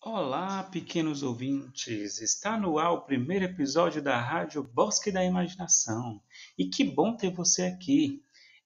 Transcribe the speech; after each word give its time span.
Olá, 0.00 0.64
pequenos 0.64 1.22
ouvintes! 1.22 2.20
Está 2.20 2.58
no 2.58 2.76
ar 2.76 2.90
o 2.90 3.02
primeiro 3.02 3.44
episódio 3.44 4.02
da 4.02 4.20
Rádio 4.20 4.64
Bosque 4.64 5.12
da 5.12 5.24
Imaginação. 5.24 6.20
E 6.58 6.66
que 6.66 6.82
bom 6.82 7.16
ter 7.16 7.32
você 7.32 7.66
aqui! 7.66 8.20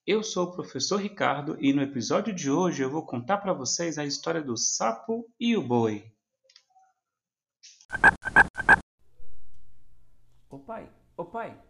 Eu 0.06 0.22
sou 0.22 0.46
o 0.46 0.53
professor 0.53 0.96
Ricardo 0.96 1.59
e 1.61 1.75
no 1.75 1.82
episódio 1.82 2.35
de 2.35 2.51
hoje 2.51 2.83
eu 2.83 2.90
vou 2.90 3.05
contar 3.05 3.37
para 3.37 3.53
vocês 3.53 3.99
a 3.99 4.07
história 4.07 4.41
do 4.41 4.57
sapo 4.57 5.31
e 5.39 5.55
o 5.59 5.63
boi. 5.63 6.11
Ô 10.49 10.59
pai, 10.59 10.91
ô 11.19 11.27
pai, 11.27 11.63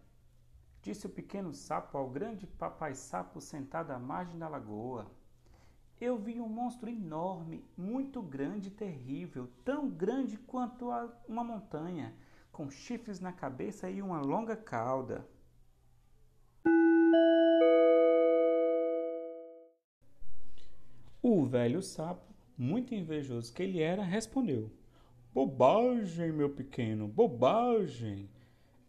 disse 0.80 1.06
o 1.06 1.10
pequeno 1.10 1.52
sapo 1.52 1.98
ao 1.98 2.08
grande 2.08 2.46
papai 2.46 2.94
sapo 2.94 3.40
sentado 3.40 3.90
à 3.90 3.98
margem 3.98 4.38
da 4.38 4.48
lagoa. 4.48 5.10
Eu 6.00 6.18
vi 6.18 6.40
um 6.40 6.48
monstro 6.48 6.90
enorme, 6.90 7.64
muito 7.76 8.20
grande 8.20 8.68
e 8.68 8.72
terrível, 8.72 9.48
tão 9.64 9.88
grande 9.88 10.36
quanto 10.36 10.88
uma 11.28 11.44
montanha, 11.44 12.12
com 12.50 12.68
chifres 12.68 13.20
na 13.20 13.32
cabeça 13.32 13.88
e 13.88 14.02
uma 14.02 14.20
longa 14.20 14.56
cauda. 14.56 15.26
O 21.22 21.44
velho 21.44 21.80
sapo, 21.80 22.34
muito 22.58 22.94
invejoso 22.94 23.52
que 23.52 23.62
ele 23.62 23.80
era, 23.80 24.02
respondeu: 24.02 24.70
Bobagem, 25.32 26.32
meu 26.32 26.50
pequeno, 26.50 27.08
bobagem. 27.08 28.28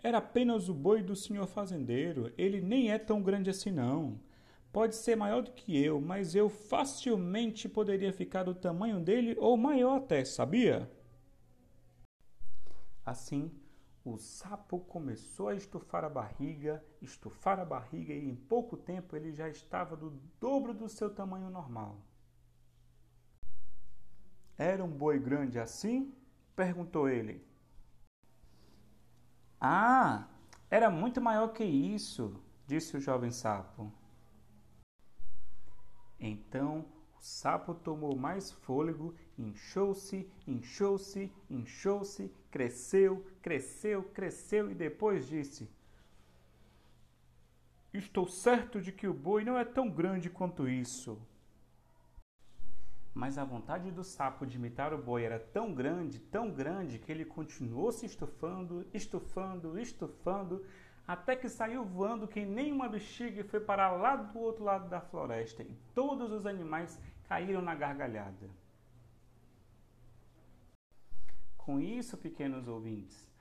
Era 0.03 0.17
apenas 0.17 0.69
o 0.69 0.73
boi 0.73 1.01
do 1.01 1.15
senhor 1.15 1.47
fazendeiro. 1.47 2.33
Ele 2.37 2.61
nem 2.61 2.91
é 2.91 2.99
tão 2.99 3.21
grande 3.21 3.49
assim, 3.49 3.71
não. 3.71 4.19
Pode 4.75 4.97
ser 4.97 5.15
maior 5.15 5.41
do 5.41 5.53
que 5.53 5.81
eu, 5.81 6.01
mas 6.01 6.35
eu 6.35 6.49
facilmente 6.49 7.69
poderia 7.69 8.11
ficar 8.11 8.43
do 8.43 8.53
tamanho 8.53 8.99
dele 8.99 9.33
ou 9.39 9.55
maior 9.55 9.95
até, 9.95 10.25
sabia? 10.25 10.91
Assim, 13.05 13.57
o 14.03 14.17
sapo 14.17 14.81
começou 14.81 15.47
a 15.47 15.55
estufar 15.55 16.03
a 16.03 16.09
barriga, 16.09 16.83
estufar 17.01 17.57
a 17.57 17.63
barriga 17.63 18.13
e 18.13 18.29
em 18.29 18.35
pouco 18.35 18.75
tempo 18.75 19.15
ele 19.15 19.31
já 19.31 19.47
estava 19.47 19.95
do 19.95 20.09
dobro 20.41 20.73
do 20.73 20.89
seu 20.89 21.09
tamanho 21.09 21.49
normal. 21.49 22.01
Era 24.57 24.83
um 24.83 24.91
boi 24.91 25.17
grande 25.17 25.57
assim? 25.57 26.13
perguntou 26.53 27.07
ele. 27.07 27.41
Ah, 29.57 30.27
era 30.69 30.91
muito 30.91 31.21
maior 31.21 31.53
que 31.53 31.63
isso, 31.63 32.43
disse 32.67 32.97
o 32.97 32.99
jovem 32.99 33.31
sapo. 33.31 33.89
Então 36.19 36.85
o 37.17 37.21
sapo 37.21 37.73
tomou 37.73 38.15
mais 38.15 38.51
fôlego, 38.51 39.15
inchou-se, 39.37 40.29
inchou-se, 40.47 41.31
inchou-se, 41.49 42.31
cresceu, 42.49 43.25
cresceu, 43.41 44.03
cresceu 44.03 44.71
e 44.71 44.75
depois 44.75 45.27
disse: 45.27 45.69
Estou 47.93 48.27
certo 48.27 48.81
de 48.81 48.91
que 48.91 49.07
o 49.07 49.13
boi 49.13 49.43
não 49.43 49.57
é 49.57 49.65
tão 49.65 49.89
grande 49.89 50.29
quanto 50.29 50.67
isso. 50.67 51.19
Mas 53.13 53.37
a 53.37 53.45
vontade 53.45 53.89
do 53.91 54.03
sapo 54.03 54.45
de 54.45 54.57
imitar 54.57 54.93
o 54.93 54.97
boi 54.97 55.23
era 55.23 55.39
tão 55.39 55.73
grande, 55.73 56.19
tão 56.19 56.51
grande, 56.51 56.99
que 56.99 57.09
ele 57.09 57.23
continuou 57.23 57.89
se 57.93 58.05
estufando, 58.05 58.85
estufando, 58.93 59.79
estufando, 59.79 60.65
até 61.07 61.35
que 61.35 61.47
saiu 61.47 61.83
voando 61.83 62.27
que 62.27 62.45
nem 62.45 62.71
uma 62.71 62.89
bexiga 62.89 63.41
e 63.41 63.43
foi 63.43 63.59
parar 63.59 63.91
lá 63.91 64.15
do 64.15 64.39
outro 64.39 64.63
lado 64.63 64.89
da 64.89 64.99
floresta. 64.99 65.61
E 65.61 65.75
todos 65.93 66.31
os 66.31 66.45
animais 66.45 66.99
caíram 67.27 67.61
na 67.61 67.75
gargalhada. 67.75 68.49
Com 71.57 71.79
isso, 71.79 72.17
pequenos 72.17 72.67
ouvintes, 72.67 73.31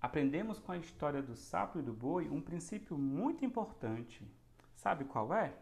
aprendemos 0.00 0.58
com 0.58 0.72
a 0.72 0.78
história 0.78 1.22
do 1.22 1.34
sapo 1.34 1.78
e 1.78 1.82
do 1.82 1.92
boi 1.92 2.28
um 2.28 2.40
princípio 2.40 2.98
muito 2.98 3.44
importante. 3.44 4.26
Sabe 4.74 5.04
qual 5.04 5.32
é? 5.32 5.54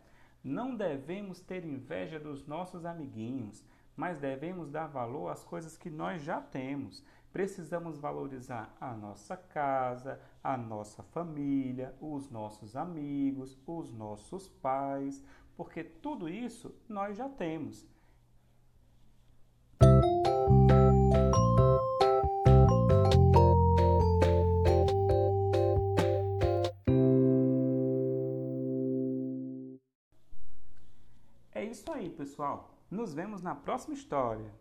Não 0.43 0.75
devemos 0.75 1.41
ter 1.41 1.65
inveja 1.65 2.19
dos 2.19 2.47
nossos 2.47 2.85
amiguinhos, 2.85 3.63
mas 3.97 4.19
devemos 4.19 4.71
dar 4.71 4.87
valor 4.87 5.29
às 5.29 5.45
coisas 5.45 5.77
que 5.77 5.91
nós 5.91 6.23
já 6.23 6.41
temos. 6.41 7.05
Precisamos 7.33 7.99
valorizar 7.99 8.75
a 8.81 8.93
nossa 8.93 9.37
casa, 9.37 10.21
a 10.43 10.57
nossa 10.57 11.03
família, 11.03 11.95
os 12.01 12.29
nossos 12.29 12.75
amigos, 12.75 13.57
os 13.67 13.93
nossos 13.93 14.49
pais, 14.49 15.25
porque 15.57 15.85
tudo 15.85 16.29
isso 16.29 16.75
nós 16.89 17.17
já 17.17 17.29
temos. 17.29 17.87
É 31.53 31.65
isso 31.65 31.93
aí, 31.93 32.11
pessoal. 32.11 32.80
Nos 32.91 33.15
vemos 33.15 33.41
na 33.41 33.55
próxima 33.55 33.95
história. 33.95 34.53